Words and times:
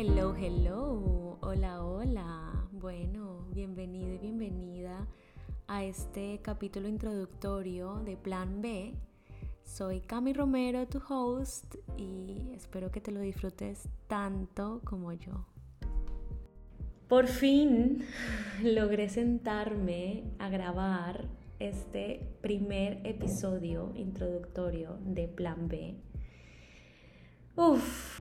Hello, 0.00 0.32
hello, 0.32 1.38
hola, 1.40 1.82
hola. 1.82 2.68
Bueno, 2.70 3.48
bienvenido 3.52 4.14
y 4.14 4.18
bienvenida 4.18 5.08
a 5.66 5.82
este 5.82 6.38
capítulo 6.40 6.86
introductorio 6.86 7.96
de 8.04 8.16
Plan 8.16 8.62
B. 8.62 8.94
Soy 9.64 10.00
Cami 10.00 10.34
Romero, 10.34 10.86
tu 10.86 11.02
host, 11.08 11.74
y 11.96 12.52
espero 12.54 12.92
que 12.92 13.00
te 13.00 13.10
lo 13.10 13.18
disfrutes 13.18 13.88
tanto 14.06 14.82
como 14.84 15.12
yo. 15.14 15.46
Por 17.08 17.26
fin 17.26 18.04
logré 18.62 19.08
sentarme 19.08 20.22
a 20.38 20.48
grabar 20.48 21.24
este 21.58 22.24
primer 22.40 23.04
episodio 23.04 23.90
introductorio 23.96 24.96
de 25.04 25.26
Plan 25.26 25.66
B. 25.66 25.96
Uf, 27.56 28.20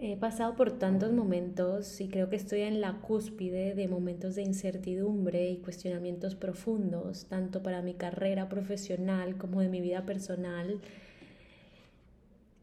He 0.00 0.16
pasado 0.16 0.54
por 0.54 0.78
tantos 0.78 1.12
momentos 1.12 2.00
y 2.00 2.06
creo 2.06 2.30
que 2.30 2.36
estoy 2.36 2.60
en 2.60 2.80
la 2.80 3.00
cúspide 3.00 3.74
de 3.74 3.88
momentos 3.88 4.36
de 4.36 4.42
incertidumbre 4.42 5.50
y 5.50 5.56
cuestionamientos 5.56 6.36
profundos, 6.36 7.26
tanto 7.26 7.64
para 7.64 7.82
mi 7.82 7.94
carrera 7.94 8.48
profesional 8.48 9.36
como 9.36 9.60
de 9.60 9.68
mi 9.68 9.80
vida 9.80 10.06
personal, 10.06 10.80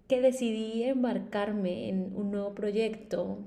que 0.08 0.22
decidí 0.22 0.84
embarcarme 0.84 1.90
en 1.90 2.16
un 2.16 2.32
nuevo 2.32 2.56
proyecto 2.56 3.40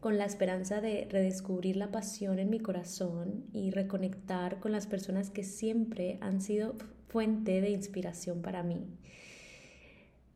con 0.00 0.18
la 0.18 0.26
esperanza 0.26 0.82
de 0.82 1.06
redescubrir 1.08 1.76
la 1.76 1.90
pasión 1.90 2.38
en 2.38 2.50
mi 2.50 2.60
corazón 2.60 3.44
y 3.54 3.70
reconectar 3.70 4.60
con 4.60 4.70
las 4.70 4.86
personas 4.86 5.30
que 5.30 5.44
siempre 5.44 6.18
han 6.20 6.42
sido 6.42 6.74
fuente 7.08 7.62
de 7.62 7.70
inspiración 7.70 8.42
para 8.42 8.62
mí. 8.62 8.84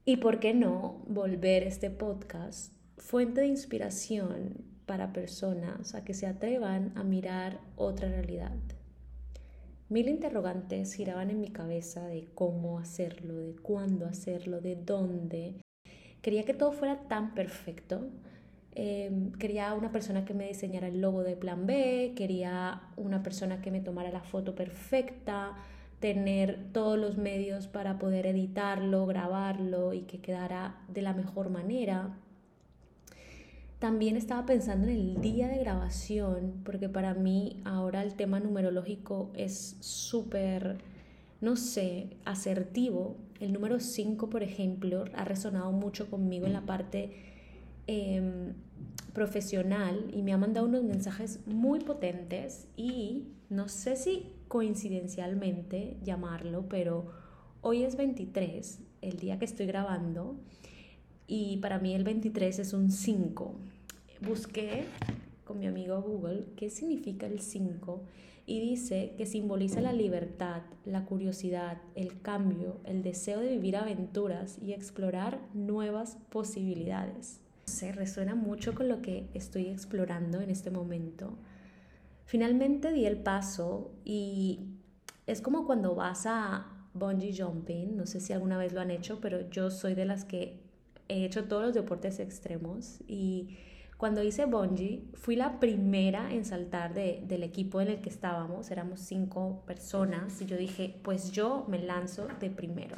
Y 0.08 0.18
por 0.18 0.38
qué 0.38 0.54
no 0.54 1.02
volver 1.08 1.64
este 1.64 1.90
podcast 1.90 2.72
fuente 2.96 3.40
de 3.40 3.48
inspiración 3.48 4.64
para 4.86 5.12
personas 5.12 5.96
a 5.96 6.04
que 6.04 6.14
se 6.14 6.28
atrevan 6.28 6.92
a 6.94 7.02
mirar 7.02 7.58
otra 7.74 8.08
realidad. 8.08 8.52
Mil 9.88 10.08
interrogantes 10.08 10.94
giraban 10.94 11.30
en 11.30 11.40
mi 11.40 11.48
cabeza 11.48 12.06
de 12.06 12.28
cómo 12.36 12.78
hacerlo, 12.78 13.34
de 13.34 13.56
cuándo 13.56 14.06
hacerlo, 14.06 14.60
de 14.60 14.76
dónde. 14.76 15.56
Quería 16.22 16.44
que 16.44 16.54
todo 16.54 16.70
fuera 16.70 17.08
tan 17.08 17.34
perfecto. 17.34 18.08
Em, 18.76 19.32
quería 19.32 19.74
una 19.74 19.90
persona 19.90 20.24
que 20.24 20.34
me 20.34 20.46
diseñara 20.46 20.86
el 20.86 21.00
logo 21.00 21.24
de 21.24 21.34
Plan 21.34 21.66
B, 21.66 22.12
quería 22.14 22.82
una 22.96 23.24
persona 23.24 23.60
que 23.60 23.72
me 23.72 23.80
tomara 23.80 24.12
la 24.12 24.22
foto 24.22 24.54
perfecta, 24.54 25.56
tener 26.06 26.68
todos 26.72 26.96
los 26.96 27.18
medios 27.18 27.66
para 27.66 27.98
poder 27.98 28.28
editarlo, 28.28 29.06
grabarlo 29.06 29.92
y 29.92 30.02
que 30.02 30.20
quedara 30.20 30.80
de 30.86 31.02
la 31.02 31.14
mejor 31.14 31.50
manera. 31.50 32.16
También 33.80 34.16
estaba 34.16 34.46
pensando 34.46 34.86
en 34.86 34.94
el 34.94 35.20
día 35.20 35.48
de 35.48 35.58
grabación, 35.58 36.62
porque 36.64 36.88
para 36.88 37.14
mí 37.14 37.60
ahora 37.64 38.04
el 38.04 38.14
tema 38.14 38.38
numerológico 38.38 39.32
es 39.34 39.78
súper, 39.80 40.78
no 41.40 41.56
sé, 41.56 42.10
asertivo. 42.24 43.16
El 43.40 43.52
número 43.52 43.80
5, 43.80 44.30
por 44.30 44.44
ejemplo, 44.44 45.06
ha 45.12 45.24
resonado 45.24 45.72
mucho 45.72 46.08
conmigo 46.08 46.46
en 46.46 46.52
la 46.52 46.60
parte 46.60 47.10
em, 47.88 48.52
profesional 49.12 50.08
y 50.14 50.22
me 50.22 50.32
ha 50.32 50.38
mandado 50.38 50.68
unos 50.68 50.84
mensajes 50.84 51.40
muy 51.48 51.80
potentes 51.80 52.68
y 52.76 53.24
no 53.50 53.68
sé 53.68 53.96
si 53.96 54.35
coincidencialmente 54.48 55.96
llamarlo, 56.02 56.66
pero 56.68 57.06
hoy 57.60 57.82
es 57.82 57.96
23, 57.96 58.80
el 59.02 59.18
día 59.18 59.38
que 59.38 59.44
estoy 59.44 59.66
grabando, 59.66 60.36
y 61.26 61.56
para 61.58 61.78
mí 61.78 61.94
el 61.94 62.04
23 62.04 62.58
es 62.60 62.72
un 62.72 62.90
5. 62.90 63.54
Busqué 64.20 64.84
con 65.44 65.58
mi 65.58 65.66
amigo 65.66 66.00
Google 66.00 66.46
qué 66.56 66.70
significa 66.70 67.26
el 67.26 67.40
5 67.40 68.02
y 68.46 68.60
dice 68.60 69.14
que 69.16 69.26
simboliza 69.26 69.80
la 69.80 69.92
libertad, 69.92 70.62
la 70.84 71.04
curiosidad, 71.04 71.78
el 71.96 72.20
cambio, 72.20 72.78
el 72.84 73.02
deseo 73.02 73.40
de 73.40 73.48
vivir 73.48 73.76
aventuras 73.76 74.58
y 74.62 74.72
explorar 74.72 75.40
nuevas 75.52 76.16
posibilidades. 76.30 77.40
Se 77.64 77.90
resuena 77.90 78.36
mucho 78.36 78.74
con 78.74 78.88
lo 78.88 79.02
que 79.02 79.28
estoy 79.34 79.66
explorando 79.66 80.40
en 80.40 80.50
este 80.50 80.70
momento 80.70 81.36
Finalmente 82.26 82.92
di 82.92 83.06
el 83.06 83.18
paso 83.18 83.92
y 84.04 84.60
es 85.26 85.40
como 85.40 85.64
cuando 85.64 85.94
vas 85.94 86.26
a 86.26 86.66
bungee 86.92 87.32
jumping, 87.36 87.96
no 87.96 88.04
sé 88.04 88.20
si 88.20 88.32
alguna 88.32 88.58
vez 88.58 88.72
lo 88.72 88.80
han 88.80 88.90
hecho, 88.90 89.20
pero 89.20 89.48
yo 89.48 89.70
soy 89.70 89.94
de 89.94 90.04
las 90.04 90.24
que 90.24 90.60
he 91.08 91.24
hecho 91.24 91.44
todos 91.44 91.62
los 91.62 91.74
deportes 91.74 92.18
extremos 92.18 92.98
y 93.06 93.56
cuando 93.96 94.24
hice 94.24 94.44
bungee 94.44 95.04
fui 95.14 95.36
la 95.36 95.60
primera 95.60 96.32
en 96.32 96.44
saltar 96.44 96.92
del 96.94 97.42
equipo 97.44 97.80
en 97.80 97.88
el 97.88 98.00
que 98.00 98.10
estábamos, 98.10 98.70
éramos 98.70 99.00
cinco 99.00 99.62
personas 99.64 100.42
y 100.42 100.46
yo 100.46 100.56
dije, 100.56 100.96
pues 101.02 101.30
yo 101.30 101.64
me 101.68 101.78
lanzo 101.78 102.26
de 102.40 102.50
primero. 102.50 102.96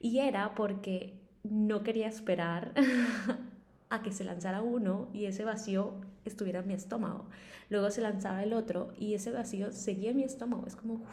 Y 0.00 0.18
era 0.18 0.54
porque 0.54 1.14
no 1.44 1.82
quería 1.82 2.08
esperar 2.08 2.72
a 3.90 4.02
que 4.02 4.12
se 4.12 4.24
lanzara 4.24 4.62
uno 4.62 5.08
y 5.12 5.26
ese 5.26 5.44
vacío 5.44 5.94
estuviera 6.28 6.60
en 6.60 6.68
mi 6.68 6.74
estómago. 6.74 7.26
Luego 7.70 7.90
se 7.90 8.00
lanzaba 8.00 8.42
el 8.42 8.52
otro 8.52 8.92
y 8.98 9.14
ese 9.14 9.30
vacío 9.30 9.72
seguía 9.72 10.10
en 10.10 10.16
mi 10.16 10.24
estómago. 10.24 10.66
Es 10.66 10.76
como, 10.76 11.04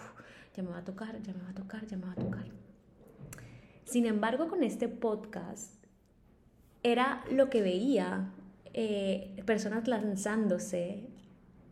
ya 0.55 0.63
me 0.63 0.69
va 0.69 0.79
a 0.79 0.83
tocar, 0.83 1.21
ya 1.21 1.33
me 1.33 1.43
va 1.43 1.49
a 1.49 1.53
tocar, 1.53 1.85
ya 1.85 1.97
me 1.97 2.05
va 2.05 2.13
a 2.13 2.15
tocar. 2.15 2.45
Sin 3.85 4.05
embargo, 4.05 4.47
con 4.47 4.63
este 4.63 4.87
podcast 4.87 5.83
era 6.83 7.23
lo 7.31 7.49
que 7.49 7.61
veía, 7.61 8.31
eh, 8.73 9.41
personas 9.45 9.87
lanzándose 9.87 11.07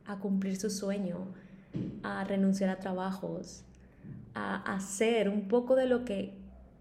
a 0.05 0.19
cumplir 0.19 0.57
su 0.57 0.69
sueño, 0.69 1.33
a 2.03 2.23
renunciar 2.23 2.69
a 2.69 2.79
trabajos, 2.79 3.63
a 4.33 4.73
hacer 4.73 5.29
un 5.29 5.47
poco 5.47 5.75
de 5.75 5.85
lo 5.85 6.05
que 6.05 6.33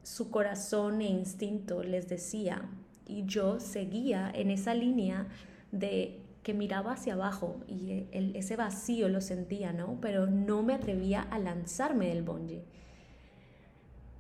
su 0.03 0.31
corazón 0.31 1.00
e 1.00 1.09
instinto 1.09 1.82
les 1.82 2.09
decía 2.09 2.69
y 3.06 3.25
yo 3.27 3.60
seguía 3.60 4.31
en 4.32 4.50
esa 4.50 4.75
línea 4.75 5.27
de 5.72 6.20
que 6.43 6.55
miraba 6.55 6.93
hacia 6.93 7.15
abajo 7.15 7.61
y 7.67 8.06
ese 8.12 8.56
vacío 8.56 9.09
lo 9.09 9.21
sentía, 9.21 9.73
¿no? 9.73 9.99
Pero 10.01 10.27
no 10.27 10.62
me 10.62 10.75
atrevía 10.75 11.21
a 11.23 11.39
lanzarme 11.39 12.09
del 12.09 12.23
bungee. 12.23 12.65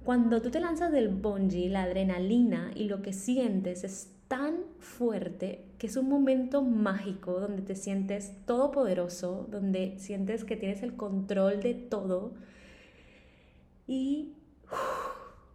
Cuando 0.04 0.40
tú 0.40 0.50
te 0.50 0.60
lanzas 0.60 0.92
del 0.92 1.08
bungee, 1.08 1.68
la 1.68 1.84
adrenalina 1.84 2.70
y 2.74 2.84
lo 2.84 3.02
que 3.02 3.12
sientes 3.12 3.84
es 3.84 4.10
tan 4.28 4.58
fuerte 4.78 5.64
que 5.78 5.86
es 5.86 5.96
un 5.96 6.08
momento 6.08 6.62
mágico 6.62 7.40
donde 7.40 7.62
te 7.62 7.74
sientes 7.74 8.32
todopoderoso, 8.46 9.46
donde 9.50 9.98
sientes 9.98 10.44
que 10.44 10.56
tienes 10.56 10.82
el 10.82 10.94
control 10.94 11.60
de 11.60 11.74
todo 11.74 12.34
y 13.86 14.36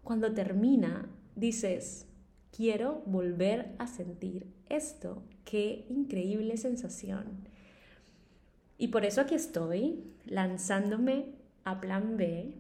cuando 0.04 0.34
termina 0.34 1.10
dices, 1.36 2.06
quiero 2.52 3.02
volver 3.06 3.76
a 3.80 3.88
sentir 3.88 4.54
esto. 4.68 5.24
Qué 5.46 5.86
increíble 5.90 6.58
sensación. 6.58 7.48
Y 8.78 8.90
por 8.90 9.06
eso 9.06 9.22
aquí 9.22 9.36
estoy, 9.36 10.04
lanzándome 10.26 11.28
a 11.64 11.80
plan 11.80 12.18
B, 12.18 12.56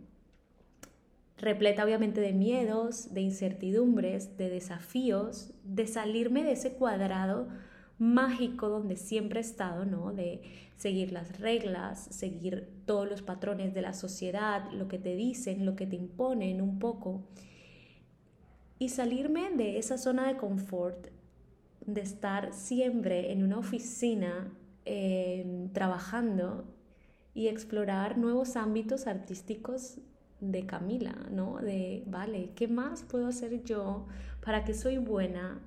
repleta 1.38 1.84
obviamente 1.84 2.22
de 2.22 2.32
miedos, 2.32 3.14
de 3.14 3.22
incertidumbres, 3.22 4.38
de 4.38 4.50
desafíos, 4.50 5.52
de 5.64 5.88
salirme 5.88 6.44
de 6.44 6.54
ese 6.54 6.74
cuadrado 6.74 7.50
mágico 7.98 8.70
donde 8.70 8.96
siempre 8.96 9.40
he 9.40 9.42
estado, 9.42 9.86
¿no? 9.86 10.14
De 10.14 10.42
seguir 10.78 11.12
las 11.12 11.40
reglas, 11.40 12.08
seguir 12.12 12.70
todos 12.86 13.10
los 13.10 13.22
patrones 13.22 13.74
de 13.74 13.82
la 13.82 13.94
sociedad, 13.94 14.72
lo 14.72 14.88
que 14.88 15.00
te 15.00 15.16
dicen, 15.16 15.66
lo 15.66 15.76
que 15.76 15.88
te 15.88 15.96
imponen 15.96 16.62
un 16.62 16.80
poco 16.80 17.24
y 18.78 18.90
salirme 18.90 19.52
de 19.52 19.78
esa 19.78 19.98
zona 19.98 20.28
de 20.28 20.38
confort, 20.38 21.08
de 21.86 22.02
estar 22.02 22.54
siempre 22.54 23.32
en 23.32 23.44
una 23.44 23.58
oficina 23.58 24.52
em, 24.86 25.70
trabajando 25.70 26.66
y 27.34 27.48
explorar 27.48 28.18
nuevos 28.18 28.56
ámbitos 28.56 29.08
artísticos 29.08 29.98
de 30.40 30.66
Camila, 30.66 31.16
¿no? 31.32 31.58
De, 31.58 32.04
vale, 32.08 32.52
¿qué 32.56 32.68
más 32.68 33.04
puedo 33.04 33.28
hacer 33.28 33.64
yo 33.64 34.08
para 34.44 34.64
que 34.64 34.74
soy 34.74 34.98
buena 34.98 35.62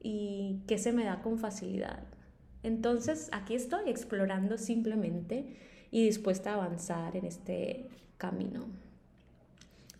y 0.00 0.60
que 0.66 0.78
se 0.78 0.92
me 0.92 1.04
da 1.04 1.22
con 1.22 1.38
facilidad? 1.38 2.04
Entonces, 2.62 3.28
aquí 3.32 3.54
estoy 3.54 3.88
explorando 3.88 4.58
simplemente 4.58 5.56
y 5.90 6.04
dispuesta 6.04 6.52
a 6.52 6.54
avanzar 6.54 7.16
en 7.16 7.26
este 7.26 7.88
camino. 8.18 8.66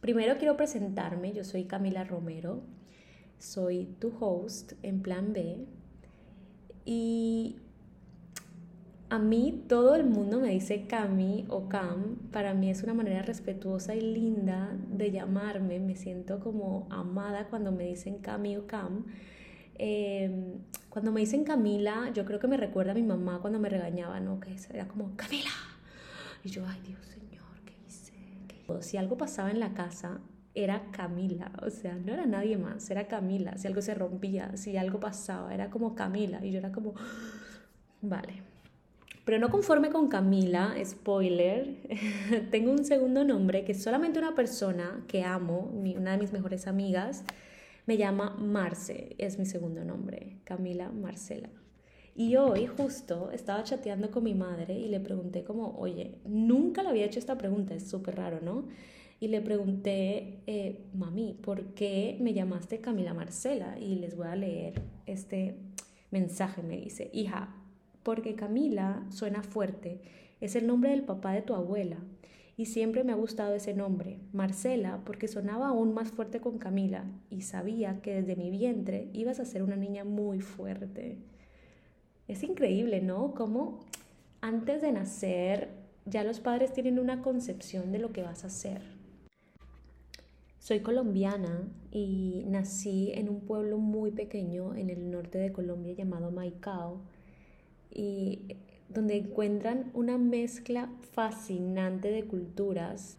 Primero 0.00 0.36
quiero 0.38 0.56
presentarme, 0.56 1.32
yo 1.32 1.44
soy 1.44 1.64
Camila 1.64 2.04
Romero, 2.04 2.62
soy 3.42 3.86
tu 3.98 4.12
host 4.20 4.72
en 4.82 5.02
Plan 5.02 5.32
B 5.32 5.66
y 6.84 7.56
a 9.10 9.18
mí 9.18 9.64
todo 9.68 9.94
el 9.94 10.04
mundo 10.04 10.40
me 10.40 10.48
dice 10.48 10.86
Cami 10.86 11.44
o 11.48 11.68
Cam, 11.68 12.16
para 12.30 12.54
mí 12.54 12.70
es 12.70 12.82
una 12.82 12.94
manera 12.94 13.22
respetuosa 13.22 13.94
y 13.94 14.00
linda 14.00 14.74
de 14.90 15.10
llamarme, 15.10 15.80
me 15.80 15.96
siento 15.96 16.40
como 16.40 16.86
amada 16.90 17.48
cuando 17.48 17.72
me 17.72 17.84
dicen 17.84 18.18
Cami 18.18 18.56
o 18.56 18.66
Cam 18.66 19.04
Em, 19.84 20.60
cuando 20.90 21.12
me 21.12 21.20
dicen 21.20 21.44
Camila, 21.44 22.10
yo 22.14 22.24
creo 22.24 22.38
que 22.38 22.46
me 22.46 22.56
recuerda 22.56 22.92
a 22.92 22.94
mi 22.94 23.02
mamá 23.02 23.40
cuando 23.40 23.58
me 23.58 23.68
regañaba, 23.68 24.20
¿no? 24.20 24.38
Que 24.38 24.54
era 24.70 24.86
como, 24.86 25.16
Camila. 25.16 25.50
Y 26.44 26.50
yo, 26.50 26.64
ay 26.66 26.80
Dios 26.86 27.04
Señor, 27.06 27.60
¿qué 27.64 27.74
hice? 27.86 28.12
Si 28.82 28.96
algo 28.96 29.16
pasaba 29.16 29.50
en 29.50 29.60
la 29.60 29.74
casa, 29.74 30.20
era 30.54 30.90
Camila, 30.90 31.50
o 31.62 31.70
sea, 31.70 31.94
no 31.94 32.12
era 32.12 32.26
nadie 32.26 32.58
más, 32.58 32.90
era 32.90 33.08
Camila. 33.08 33.56
Si 33.56 33.66
algo 33.66 33.80
se 33.80 33.94
rompía, 33.94 34.56
si 34.56 34.76
algo 34.76 35.00
pasaba, 35.00 35.54
era 35.54 35.70
como 35.70 35.94
Camila. 35.94 36.44
Y 36.44 36.50
yo 36.50 36.58
era 36.58 36.72
como, 36.72 36.94
vale. 38.02 38.42
Pero 39.24 39.38
no 39.38 39.50
conforme 39.50 39.90
con 39.90 40.08
Camila, 40.08 40.74
spoiler, 40.84 41.76
tengo 42.50 42.72
un 42.72 42.84
segundo 42.84 43.24
nombre 43.24 43.64
que 43.64 43.72
solamente 43.72 44.18
una 44.18 44.34
persona 44.34 45.04
que 45.06 45.22
amo, 45.22 45.70
una 45.72 46.12
de 46.12 46.18
mis 46.18 46.32
mejores 46.32 46.66
amigas, 46.66 47.24
me 47.86 47.96
llama 47.96 48.36
Marce, 48.38 49.14
es 49.18 49.38
mi 49.38 49.46
segundo 49.46 49.84
nombre, 49.84 50.38
Camila 50.44 50.90
Marcela. 50.90 51.50
Y 52.14 52.36
hoy 52.36 52.66
justo 52.66 53.30
estaba 53.32 53.62
chateando 53.62 54.10
con 54.10 54.24
mi 54.24 54.34
madre 54.34 54.74
y 54.74 54.88
le 54.88 55.00
pregunté 55.00 55.44
como, 55.44 55.78
oye, 55.78 56.18
nunca 56.24 56.82
le 56.82 56.90
había 56.90 57.06
hecho 57.06 57.18
esta 57.18 57.38
pregunta, 57.38 57.74
es 57.74 57.88
súper 57.88 58.16
raro, 58.16 58.40
¿no? 58.42 58.66
Y 59.22 59.28
le 59.28 59.40
pregunté, 59.40 60.40
eh, 60.48 60.80
mami, 60.94 61.38
¿por 61.40 61.74
qué 61.74 62.18
me 62.20 62.34
llamaste 62.34 62.80
Camila 62.80 63.14
Marcela? 63.14 63.78
Y 63.78 63.94
les 63.94 64.16
voy 64.16 64.26
a 64.26 64.34
leer 64.34 64.82
este 65.06 65.54
mensaje, 66.10 66.60
me 66.64 66.76
dice, 66.76 67.08
hija, 67.12 67.54
porque 68.02 68.34
Camila 68.34 69.06
suena 69.10 69.44
fuerte, 69.44 70.00
es 70.40 70.56
el 70.56 70.66
nombre 70.66 70.90
del 70.90 71.04
papá 71.04 71.34
de 71.34 71.42
tu 71.42 71.54
abuela 71.54 71.98
y 72.56 72.66
siempre 72.66 73.04
me 73.04 73.12
ha 73.12 73.14
gustado 73.14 73.54
ese 73.54 73.74
nombre, 73.74 74.18
Marcela, 74.32 75.02
porque 75.04 75.28
sonaba 75.28 75.68
aún 75.68 75.94
más 75.94 76.10
fuerte 76.10 76.40
con 76.40 76.58
Camila 76.58 77.04
y 77.30 77.42
sabía 77.42 78.02
que 78.02 78.14
desde 78.14 78.34
mi 78.34 78.50
vientre 78.50 79.08
ibas 79.12 79.38
a 79.38 79.44
ser 79.44 79.62
una 79.62 79.76
niña 79.76 80.02
muy 80.02 80.40
fuerte. 80.40 81.18
Es 82.26 82.42
increíble, 82.42 83.00
¿no? 83.00 83.34
Como 83.34 83.84
antes 84.40 84.82
de 84.82 84.90
nacer 84.90 85.68
ya 86.06 86.24
los 86.24 86.40
padres 86.40 86.72
tienen 86.72 86.98
una 86.98 87.22
concepción 87.22 87.92
de 87.92 88.00
lo 88.00 88.12
que 88.12 88.22
vas 88.22 88.44
a 88.44 88.50
ser. 88.50 89.01
Soy 90.62 90.78
colombiana 90.78 91.68
y 91.90 92.44
nací 92.46 93.10
en 93.16 93.28
un 93.28 93.40
pueblo 93.40 93.78
muy 93.78 94.12
pequeño 94.12 94.76
en 94.76 94.90
el 94.90 95.10
norte 95.10 95.38
de 95.38 95.50
Colombia 95.50 95.92
llamado 95.92 96.30
Maicao 96.30 97.00
y 97.92 98.42
donde 98.88 99.16
encuentran 99.16 99.90
una 99.92 100.18
mezcla 100.18 100.88
fascinante 101.14 102.12
de 102.12 102.26
culturas. 102.26 103.18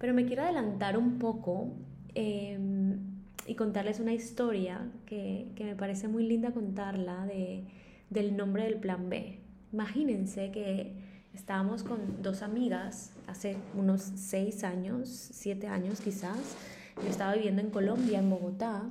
Pero 0.00 0.14
me 0.14 0.26
quiero 0.26 0.42
adelantar 0.42 0.98
un 0.98 1.20
poco 1.20 1.68
em, 2.16 2.98
y 3.46 3.54
contarles 3.54 4.00
una 4.00 4.12
historia 4.12 4.90
que, 5.06 5.46
que, 5.54 5.62
me 5.62 5.76
parece 5.76 6.08
muy 6.08 6.26
linda 6.26 6.50
contarla 6.50 7.24
de, 7.24 7.62
del 8.10 8.36
nombre 8.36 8.64
del 8.64 8.78
plan 8.80 9.08
B. 9.08 9.38
Imagínense 9.72 10.50
que 10.50 10.92
estábamos 11.34 11.84
con 11.84 12.20
dos 12.20 12.42
amigas 12.42 13.12
hace 13.28 13.58
unos 13.76 14.00
seis 14.02 14.64
años, 14.64 15.08
siete 15.08 15.68
años 15.68 16.00
quizás. 16.00 16.56
Yo 17.02 17.08
estaba 17.08 17.34
viviendo 17.34 17.62
en 17.62 17.70
Colombia, 17.70 18.18
en 18.18 18.28
Bogotá, 18.28 18.82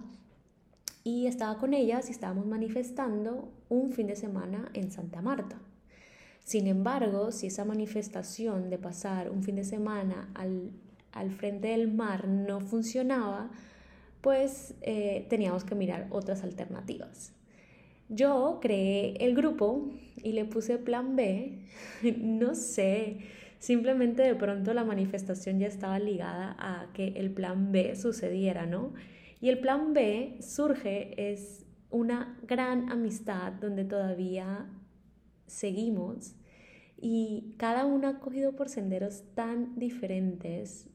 y 1.04 1.28
estaba 1.28 1.58
con 1.58 1.74
ellas 1.74 2.10
y 2.10 2.12
estábamos 2.12 2.46
manifestando 2.46 3.52
un 3.70 3.92
fin 3.92 4.08
de 4.08 4.16
semana 4.16 4.70
en 4.74 4.92
Santa 4.92 5.22
Marta. 5.22 5.60
Sin 6.44 6.68
embargo, 6.68 7.32
si 7.32 7.48
esa 7.48 7.66
manifestación 7.66 8.70
de 8.70 8.80
pasar 8.80 9.30
un 9.30 9.44
fin 9.44 9.56
de 9.56 9.64
semana 9.64 10.30
al, 10.34 10.72
al 11.12 11.30
frente 11.32 11.70
del 11.70 11.92
mar 11.92 12.28
no 12.28 12.60
funcionaba, 12.62 13.52
pues 14.22 14.74
eh, 14.82 15.28
teníamos 15.30 15.64
que 15.64 15.76
mirar 15.76 16.08
otras 16.10 16.44
alternativas. 16.44 17.34
Yo 18.10 18.58
creé 18.60 19.16
el 19.20 19.36
grupo 19.36 19.92
y 20.24 20.32
le 20.32 20.46
puse 20.46 20.80
plan 20.80 21.16
B, 21.16 21.60
no 22.18 22.56
sé, 22.56 23.20
simplemente 23.60 24.24
de 24.24 24.36
pronto 24.36 24.74
la 24.74 24.84
manifestación 24.84 25.60
ya 25.60 25.68
estaba 25.68 26.00
ligada 26.00 26.56
a 26.58 26.92
que 26.94 27.10
el 27.10 27.32
plan 27.32 27.72
B 27.72 27.96
sucediera, 27.96 28.66
¿no? 28.66 28.94
Y 29.42 29.50
el 29.50 29.60
plan 29.60 29.94
B 29.94 30.38
surge 30.42 31.32
es 31.32 31.66
una 31.92 32.40
gran 32.48 32.92
amistad 32.92 33.54
donde 33.54 33.84
todavía 33.84 34.68
seguimos 35.46 36.36
y 36.98 37.56
cada 37.58 37.86
una 37.86 38.10
ha 38.10 38.20
cogido 38.20 38.56
por 38.56 38.70
senderos 38.70 39.24
tan 39.34 39.78
diferentes 39.78 40.90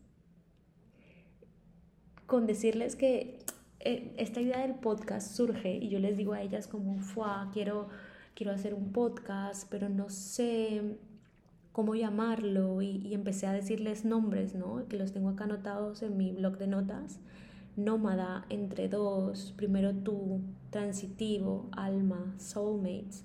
con 2.26 2.46
decirles 2.46 2.96
que 2.96 3.38
eh, 3.80 4.14
esta 4.16 4.40
idea 4.40 4.60
del 4.60 4.76
podcast 4.76 5.32
surge 5.32 5.76
y 5.76 5.88
yo 5.88 5.98
les 5.98 6.16
digo 6.16 6.32
a 6.32 6.42
ellas 6.42 6.66
como, 6.66 6.98
Fua, 6.98 7.50
quiero, 7.52 7.88
quiero 8.34 8.52
hacer 8.52 8.74
un 8.74 8.92
podcast, 8.92 9.68
pero 9.70 9.88
no 9.88 10.08
sé 10.08 10.98
cómo 11.74 11.94
llamarlo 11.94 12.80
y, 12.80 13.02
y, 13.04 13.12
empecé 13.12 13.46
a 13.46 13.52
decirles 13.52 14.06
nombres, 14.06 14.54
¿no? 14.54 14.88
Que 14.88 14.96
los 14.96 15.12
tengo 15.12 15.28
acá 15.28 15.44
anotados 15.44 16.02
en 16.02 16.16
mi 16.16 16.32
blog 16.32 16.56
de 16.56 16.68
notas 16.68 17.20
nómada, 17.76 18.44
entre 18.50 18.88
dos, 18.88 19.52
primero 19.56 19.92
tú, 19.92 20.40
transitivo, 20.70 21.68
alma, 21.72 22.34
soulmates, 22.38 23.24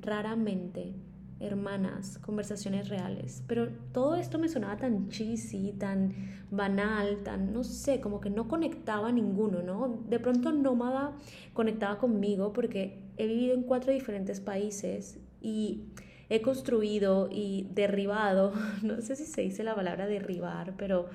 raramente, 0.00 0.94
hermanas, 1.40 2.18
conversaciones 2.18 2.88
reales. 2.88 3.42
Pero 3.46 3.68
todo 3.92 4.16
esto 4.16 4.38
me 4.38 4.48
sonaba 4.48 4.76
tan 4.76 5.08
cheesy, 5.08 5.72
tan 5.72 6.14
banal, 6.50 7.22
tan, 7.22 7.52
no 7.52 7.64
sé, 7.64 8.00
como 8.00 8.20
que 8.20 8.30
no 8.30 8.48
conectaba 8.48 9.08
a 9.08 9.12
ninguno, 9.12 9.62
¿no? 9.62 10.02
De 10.08 10.20
pronto 10.20 10.52
nómada 10.52 11.16
conectaba 11.52 11.98
conmigo 11.98 12.52
porque 12.52 13.02
he 13.16 13.26
vivido 13.26 13.54
en 13.54 13.62
cuatro 13.62 13.92
diferentes 13.92 14.40
países 14.40 15.18
y 15.40 15.84
he 16.30 16.42
construido 16.42 17.28
y 17.30 17.68
derribado, 17.72 18.52
no 18.82 19.00
sé 19.00 19.16
si 19.16 19.24
se 19.24 19.42
dice 19.42 19.64
la 19.64 19.74
palabra 19.74 20.06
derribar, 20.06 20.74
pero 20.76 21.06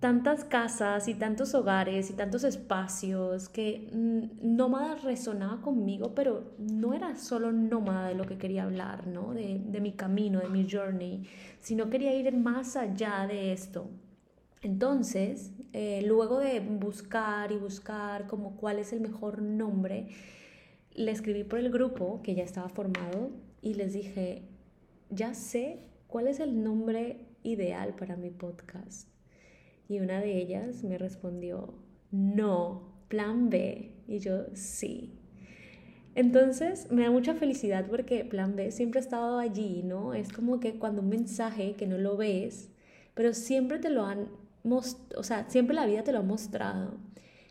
tantas 0.00 0.44
casas 0.44 1.08
y 1.08 1.14
tantos 1.14 1.54
hogares 1.54 2.10
y 2.10 2.12
tantos 2.12 2.44
espacios 2.44 3.48
que 3.48 3.90
mm, 3.92 4.56
nómada 4.56 4.94
resonaba 4.96 5.60
conmigo, 5.60 6.14
pero 6.14 6.52
no 6.58 6.94
era 6.94 7.16
solo 7.16 7.50
nómada 7.50 8.08
de 8.08 8.14
lo 8.14 8.24
que 8.24 8.38
quería 8.38 8.62
hablar, 8.64 9.06
¿no? 9.08 9.34
De, 9.34 9.80
mi 9.80 9.92
camino, 9.92 10.40
de 10.40 10.48
mi 10.48 10.68
journey, 10.70 11.24
sino 11.60 11.90
quería 11.90 12.14
ir 12.14 12.32
más 12.36 12.76
allá 12.76 13.26
de 13.26 13.52
esto. 13.52 13.90
Entonces, 14.62 15.52
eh, 15.72 16.02
luego 16.06 16.38
de 16.38 16.60
buscar 16.60 17.50
y 17.52 17.56
buscar 17.56 18.26
como 18.26 18.56
cuál 18.56 18.78
es 18.78 18.92
el 18.92 19.00
mejor 19.00 19.42
nombre, 19.42 20.08
le 20.94 21.10
escribí 21.10 21.44
por 21.44 21.58
el 21.58 21.70
grupo 21.70 22.20
que 22.22 22.34
ya 22.34 22.42
estaba 22.42 22.68
formado 22.68 23.30
y 23.62 23.74
les 23.74 23.92
dije, 23.92 24.42
ya 25.10 25.34
sé 25.34 25.80
cuál 26.06 26.28
es 26.28 26.40
el 26.40 26.62
nombre 26.62 27.26
ideal 27.42 27.94
para 27.94 28.16
mi 28.16 28.30
podcast 28.30 29.08
y 29.88 30.00
una 30.00 30.20
de 30.20 30.36
ellas 30.36 30.84
me 30.84 30.98
respondió, 30.98 31.74
no, 32.10 32.92
plan 33.08 33.48
B. 33.48 33.94
Y 34.06 34.18
yo, 34.18 34.44
sí. 34.52 35.14
Entonces 36.14 36.90
me 36.90 37.02
da 37.02 37.10
mucha 37.10 37.34
felicidad 37.34 37.86
porque 37.88 38.24
plan 38.24 38.54
B 38.54 38.70
siempre 38.70 39.00
ha 39.00 39.02
estado 39.02 39.38
allí, 39.38 39.82
¿no? 39.82 40.14
Es 40.14 40.32
como 40.32 40.60
que 40.60 40.78
cuando 40.78 41.00
un 41.00 41.08
mensaje 41.08 41.74
que 41.74 41.86
no 41.86 41.96
lo 41.96 42.16
ves, 42.16 42.70
pero 43.14 43.32
siempre 43.32 43.78
te 43.78 43.90
lo 43.90 44.04
han 44.04 44.28
o 45.16 45.22
sea, 45.22 45.48
siempre 45.48 45.74
la 45.74 45.86
vida 45.86 46.02
te 46.02 46.12
lo 46.12 46.18
ha 46.18 46.22
mostrado. 46.22 46.98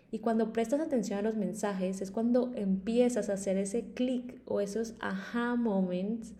Y 0.10 0.20
cuando 0.20 0.54
prestas 0.54 0.80
atención 0.80 1.20
a 1.20 1.22
los 1.22 1.36
mensajes 1.36 2.02
es 2.02 2.12
cuando 2.12 2.54
empiezas 2.56 3.30
a 3.30 3.34
hacer 3.34 3.58
ese 3.58 3.92
clic 3.94 4.42
o 4.46 4.62
esos 4.62 4.96
aha 5.00 5.56
moments 5.56 6.34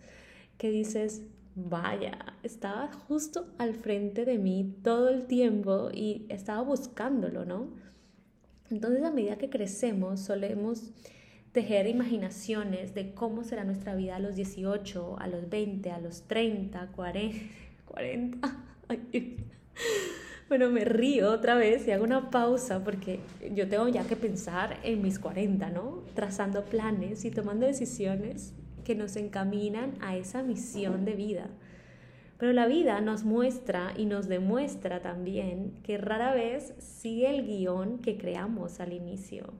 que 0.56 0.70
dices, 0.70 1.22
vaya, 1.54 2.34
estaba 2.42 2.90
justo 2.92 3.46
al 3.58 3.74
frente 3.74 4.24
de 4.24 4.38
mí 4.38 4.74
todo 4.82 5.10
el 5.10 5.26
tiempo 5.26 5.90
y 5.92 6.24
estaba 6.28 6.62
buscándolo, 6.62 7.44
¿no? 7.44 7.68
Entonces 8.70 9.02
a 9.02 9.10
medida 9.10 9.36
que 9.36 9.50
crecemos 9.50 10.20
solemos 10.20 10.90
tejer 11.52 11.86
imaginaciones 11.86 12.94
de 12.94 13.14
cómo 13.14 13.44
será 13.44 13.64
nuestra 13.64 13.94
vida 13.94 14.16
a 14.16 14.18
los 14.18 14.36
18, 14.36 15.16
a 15.18 15.26
los 15.26 15.48
20, 15.48 15.90
a 15.90 16.00
los 16.00 16.22
30, 16.22 16.88
40, 16.88 17.46
40. 17.86 18.48
Bueno, 20.48 20.70
me 20.70 20.82
río 20.86 21.30
otra 21.30 21.56
vez 21.56 21.86
y 21.86 21.90
hago 21.90 22.04
una 22.04 22.30
pausa 22.30 22.82
porque 22.82 23.20
yo 23.54 23.68
tengo 23.68 23.86
ya 23.88 24.04
que 24.04 24.16
pensar 24.16 24.78
en 24.82 25.02
mis 25.02 25.18
40, 25.18 25.68
¿no? 25.68 26.02
Trazando 26.14 26.64
planes 26.64 27.26
y 27.26 27.30
tomando 27.30 27.66
decisiones 27.66 28.54
que 28.82 28.94
nos 28.94 29.16
encaminan 29.16 29.92
a 30.00 30.16
esa 30.16 30.42
misión 30.42 31.04
de 31.04 31.16
vida. 31.16 31.50
Pero 32.38 32.54
la 32.54 32.66
vida 32.66 33.02
nos 33.02 33.24
muestra 33.24 33.92
y 33.94 34.06
nos 34.06 34.26
demuestra 34.26 35.00
también 35.00 35.74
que 35.82 35.98
rara 35.98 36.32
vez 36.32 36.72
sigue 36.78 37.28
el 37.28 37.44
guion 37.46 37.98
que 37.98 38.16
creamos 38.16 38.80
al 38.80 38.94
inicio. 38.94 39.52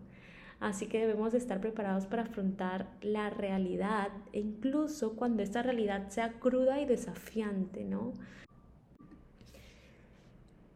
Así 0.59 0.87
que 0.87 1.01
debemos 1.01 1.35
estar 1.35 1.61
preparados 1.61 2.07
para 2.07 2.23
afrontar 2.23 2.89
la 3.03 3.29
realidad, 3.29 4.09
incluso 4.33 5.17
cuando 5.17 5.43
esta 5.43 5.63
realidad 5.63 6.09
sea 6.09 6.33
cruda 6.41 6.81
y 6.81 6.87
desafiante, 6.87 7.85
¿no? 7.85 8.15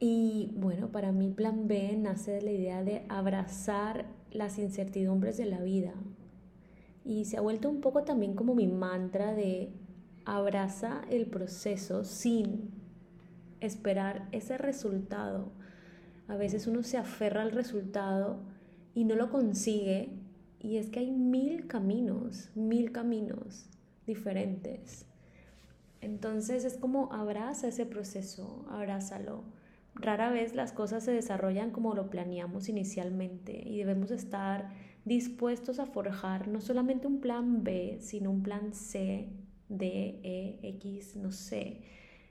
Y 0.04 0.50
bueno, 0.56 0.90
para 0.90 1.12
mí 1.12 1.28
plan 1.28 1.68
B 1.68 1.97
nace 1.97 2.32
de 2.32 2.42
la 2.42 2.50
idea 2.50 2.82
de 2.82 3.04
abrazar 3.09 4.06
las 4.32 4.59
incertidumbres 4.59 5.37
de 5.37 5.47
la 5.47 5.61
vida. 5.61 5.92
Y 7.04 7.25
se 7.26 7.37
ha 7.37 7.40
vuelto 7.40 7.71
un 7.71 7.80
poco 7.80 8.02
también 8.02 8.35
como 8.35 8.56
mi 8.56 8.66
mantra 8.66 9.32
de 9.32 9.71
abraza 10.25 11.02
el 11.09 11.26
proceso 11.26 12.02
sin 12.02 12.73
esperar 13.61 14.26
ese 14.32 14.59
resultado. 14.59 15.52
A 16.26 16.35
veces 16.35 16.66
uno 16.66 16.82
se 16.82 16.99
aferra 16.99 17.42
al 17.42 17.52
resultado 17.52 18.40
y 18.97 19.04
no 19.04 19.14
lo 19.14 19.30
consigue 19.30 20.09
y 20.59 20.78
es 20.78 20.88
que 20.88 20.99
hay 20.99 21.12
mil 21.12 21.68
caminos, 21.68 22.50
mil 22.56 22.90
caminos 22.90 23.68
diferentes. 24.04 25.06
Entonces 26.00 26.64
es 26.64 26.76
como 26.76 27.12
abraza 27.12 27.68
ese 27.68 27.87
proceso, 27.87 28.66
abrázalo. 28.68 29.62
Rara 29.94 30.30
vez 30.30 30.54
las 30.54 30.72
cosas 30.72 31.04
se 31.04 31.12
desarrollan 31.12 31.70
como 31.70 31.94
lo 31.94 32.08
planeamos 32.08 32.68
inicialmente 32.68 33.62
y 33.66 33.78
debemos 33.78 34.11
estar 34.11 34.70
dispuestos 35.04 35.78
a 35.78 35.87
forjar 35.87 36.49
no 36.49 36.61
solamente 36.61 37.06
un 37.06 37.20
plan 37.20 37.62
B, 37.62 37.99
sino 38.00 38.30
un 38.30 38.42
plan 38.42 38.72
C, 38.72 39.28
D, 39.68 40.20
E, 40.22 40.58
X, 40.62 41.16
no 41.16 41.30
sé, 41.30 41.82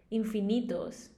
infinitos. 0.09 1.11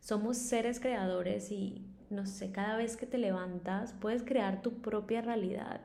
Somos 0.00 0.36
seres 0.36 0.80
creadores 0.80 1.52
y, 1.52 1.86
no 2.10 2.26
sé, 2.26 2.50
cada 2.50 2.76
vez 2.76 2.96
que 2.96 3.06
te 3.06 3.18
levantas 3.18 3.92
puedes 3.92 4.22
crear 4.22 4.62
tu 4.62 4.82
propia 4.82 5.20
realidad. 5.20 5.80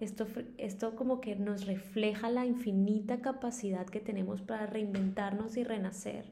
Esto, 0.00 0.26
esto 0.58 0.96
como 0.96 1.20
que 1.20 1.36
nos 1.36 1.66
refleja 1.66 2.30
la 2.30 2.46
infinita 2.46 3.20
capacidad 3.20 3.86
que 3.86 4.00
tenemos 4.00 4.40
para 4.40 4.66
reinventarnos 4.66 5.56
y 5.56 5.62
renacer 5.62 6.24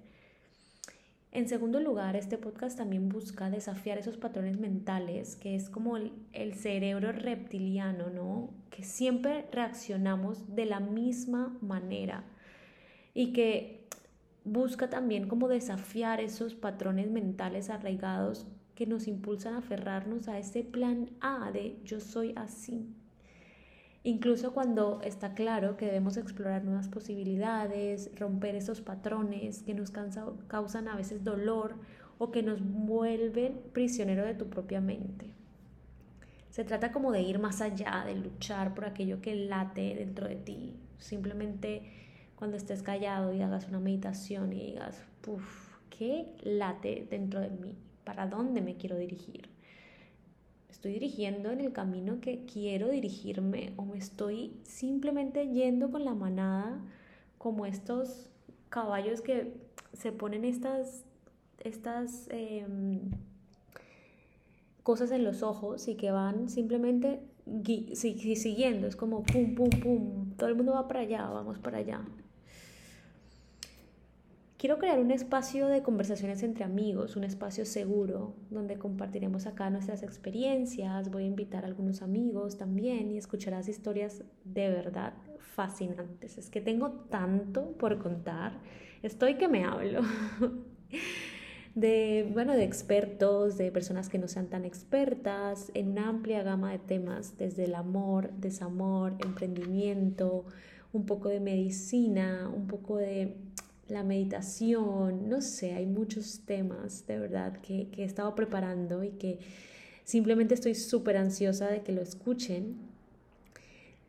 en 1.32 1.48
segundo 1.48 1.78
lugar, 1.78 2.16
este 2.16 2.38
podcast 2.38 2.76
también 2.76 3.08
busca 3.08 3.50
desafiar 3.50 3.98
esos 3.98 4.16
patrones 4.16 4.58
mentales, 4.58 5.36
que 5.36 5.54
es 5.54 5.70
como 5.70 5.96
el, 5.96 6.54
cerebro 6.54 7.12
reptiliano, 7.12 8.10
¿no? 8.10 8.50
Que 8.70 8.82
siempre 8.82 9.46
reaccionamos 9.52 10.56
de 10.56 10.66
la 10.66 10.80
misma 10.80 11.56
manera 11.60 12.24
y 13.14 13.32
que 13.32 13.86
busca 14.44 14.90
también 14.90 15.28
como 15.28 15.46
desafiar 15.46 16.20
esos 16.20 16.54
patrones 16.54 17.08
mentales 17.08 17.70
arraigados 17.70 18.48
que 18.74 18.86
nos 18.86 19.06
impulsan 19.06 19.54
a 19.54 19.58
aferrarnos 19.58 20.26
a 20.26 20.38
ese 20.38 20.64
plan 20.64 21.10
A 21.20 21.52
de 21.52 21.78
yo 21.84 22.00
soy 22.00 22.32
así, 22.34 22.88
Incluso 24.02 24.54
cuando 24.54 25.00
está 25.02 25.34
claro 25.34 25.76
que 25.76 25.84
debemos 25.84 26.16
explorar 26.16 26.64
nuevas 26.64 26.88
posibilidades, 26.88 28.10
romper 28.18 28.54
esos 28.54 28.80
patrones 28.80 29.62
que 29.62 29.74
nos 29.74 29.90
causan 29.90 30.88
a 30.88 30.96
veces 30.96 31.22
dolor 31.22 31.76
o 32.16 32.30
que 32.30 32.42
nos 32.42 32.62
vuelven 32.62 33.60
prisionero 33.72 34.24
de 34.24 34.34
tu 34.34 34.48
propia 34.48 34.80
mente. 34.80 35.26
Se 36.48 36.64
trata 36.64 36.92
como 36.92 37.12
de 37.12 37.20
ir 37.20 37.38
más 37.38 37.60
allá, 37.60 38.02
de 38.06 38.14
luchar 38.14 38.74
por 38.74 38.86
aquello 38.86 39.20
que 39.20 39.34
late 39.34 39.94
dentro 39.94 40.26
de 40.26 40.36
ti. 40.36 40.76
Simplemente 40.98 41.92
cuando 42.36 42.56
estés 42.56 42.82
callado 42.82 43.34
y 43.34 43.42
hagas 43.42 43.68
una 43.68 43.80
meditación 43.80 44.54
y 44.54 44.64
digas, 44.64 45.04
puff, 45.20 45.76
¿qué 45.90 46.34
late 46.42 47.06
dentro 47.10 47.40
de 47.40 47.50
mí? 47.50 47.76
¿Para 48.04 48.26
dónde 48.26 48.62
me 48.62 48.78
quiero 48.78 48.96
dirigir? 48.96 49.49
Estoy 50.70 50.92
dirigiendo 50.92 51.50
en 51.50 51.60
el 51.60 51.72
camino 51.72 52.20
que 52.20 52.44
quiero 52.44 52.88
dirigirme 52.88 53.72
o 53.76 53.84
me 53.84 53.98
estoy 53.98 54.52
simplemente 54.62 55.48
yendo 55.48 55.90
con 55.90 56.04
la 56.04 56.14
manada 56.14 56.80
como 57.38 57.66
estos 57.66 58.28
caballos 58.68 59.20
que 59.20 59.54
se 59.92 60.12
ponen 60.12 60.44
estas, 60.44 61.04
estas 61.64 62.28
em, 62.30 63.00
cosas 64.82 65.10
en 65.10 65.24
los 65.24 65.42
ojos 65.42 65.88
y 65.88 65.96
que 65.96 66.10
van 66.10 66.48
simplemente 66.48 67.20
siguiendo, 67.94 68.86
es 68.86 68.96
como 68.96 69.22
pum, 69.22 69.54
pum, 69.54 69.70
pum, 69.70 70.36
todo 70.36 70.48
el 70.48 70.54
mundo 70.54 70.72
va 70.72 70.86
para 70.86 71.00
allá, 71.00 71.28
vamos 71.28 71.58
para 71.58 71.78
allá. 71.78 72.04
Quiero 74.60 74.76
crear 74.76 74.98
un 74.98 75.10
espacio 75.10 75.68
de 75.68 75.82
conversaciones 75.82 76.42
entre 76.42 76.64
amigos, 76.64 77.16
un 77.16 77.24
espacio 77.24 77.64
seguro 77.64 78.34
donde 78.50 78.76
compartiremos 78.76 79.46
acá 79.46 79.70
nuestras 79.70 80.02
experiencias. 80.02 81.10
Voy 81.10 81.22
a 81.22 81.28
invitar 81.28 81.64
a 81.64 81.66
algunos 81.66 82.02
amigos 82.02 82.58
también 82.58 83.10
y 83.10 83.16
escucharás 83.16 83.70
historias 83.70 84.22
de 84.44 84.68
verdad 84.68 85.14
fascinantes. 85.38 86.36
Es 86.36 86.50
que 86.50 86.60
tengo 86.60 86.90
tanto 87.08 87.72
por 87.78 87.96
contar. 87.96 88.52
Estoy 89.02 89.36
que 89.36 89.48
me 89.48 89.64
hablo. 89.64 90.02
de, 91.74 92.28
bueno, 92.34 92.52
de 92.52 92.64
expertos, 92.64 93.56
de 93.56 93.72
personas 93.72 94.10
que 94.10 94.18
no 94.18 94.28
sean 94.28 94.48
tan 94.48 94.66
expertas, 94.66 95.70
en 95.72 95.92
una 95.92 96.10
amplia 96.10 96.42
gama 96.42 96.70
de 96.72 96.80
temas, 96.80 97.38
desde 97.38 97.64
el 97.64 97.74
amor, 97.74 98.30
desamor, 98.32 99.16
emprendimiento, 99.24 100.44
un 100.92 101.06
poco 101.06 101.28
de 101.28 101.40
medicina, 101.40 102.50
un 102.54 102.66
poco 102.66 102.96
de 102.96 103.36
la 103.90 104.02
meditación, 104.02 105.28
no 105.28 105.40
sé, 105.40 105.74
hay 105.74 105.86
muchos 105.86 106.40
temas 106.46 107.06
de 107.06 107.18
verdad 107.18 107.58
que, 107.60 107.88
que 107.90 108.02
he 108.02 108.04
estado 108.04 108.34
preparando 108.34 109.04
y 109.04 109.10
que 109.10 109.38
simplemente 110.04 110.54
estoy 110.54 110.74
súper 110.74 111.16
ansiosa 111.16 111.68
de 111.68 111.82
que 111.82 111.92
lo 111.92 112.02
escuchen. 112.02 112.76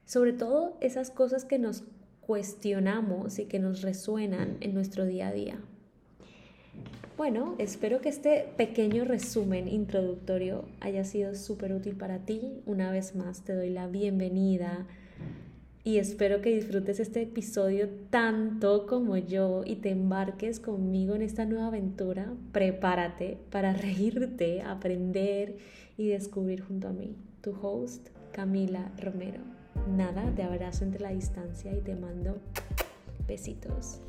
Sobre 0.06 0.34
todo 0.34 0.78
esas 0.82 1.12
cosas 1.12 1.46
que 1.46 1.60
nos 1.60 1.84
cuestionamos 2.22 3.40
y 3.40 3.46
que 3.46 3.60
nos 3.60 3.82
resuenan 3.82 4.58
en 4.62 4.74
nuestro 4.74 5.06
día 5.06 5.30
a 5.30 5.34
día. 5.34 5.60
Bueno, 7.18 7.56
espero 7.60 8.02
que 8.02 8.10
este 8.10 8.48
pequeño 8.58 9.06
resumen 9.06 9.68
introductorio 9.68 10.66
haya 10.80 11.04
sido 11.04 11.36
súper 11.36 11.74
útil 11.74 11.96
para 11.96 12.20
ti. 12.20 12.62
Una 12.66 12.90
vez 12.92 13.16
más 13.16 13.44
te 13.44 13.54
doy 13.54 13.70
la 13.70 13.88
bienvenida 13.88 14.88
y 15.84 15.98
espero 15.98 16.42
que 16.42 16.54
disfrutes 16.54 17.00
este 17.00 17.24
episodio 17.24 17.90
tanto 18.10 18.86
como 18.86 19.18
yo 19.18 19.64
y 19.66 19.78
te 19.78 19.90
embarques 19.90 20.60
conmigo 20.60 21.16
en 21.16 21.24
esta 21.24 21.46
nueva 21.46 21.68
aventura. 21.68 22.34
Prepárate 22.52 23.40
para 23.50 23.74
reírte, 23.74 24.62
aprender 24.62 25.58
y 25.98 26.10
descubrir 26.10 26.62
junto 26.62 26.88
a 26.88 26.94
mí. 26.94 27.16
Tu 27.42 27.56
host, 27.60 28.10
Camila 28.32 28.92
Romero. 29.00 29.42
Nada, 29.98 30.32
te 30.36 30.44
abrazo 30.44 30.84
entre 30.84 31.02
la 31.02 31.10
distancia 31.10 31.76
y 31.76 31.82
te 31.82 31.96
mando 31.96 32.38
besitos. 33.28 34.02